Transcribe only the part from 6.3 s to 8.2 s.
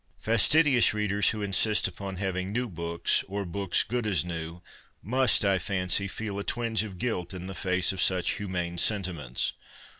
a' twinge of guilt' in the face of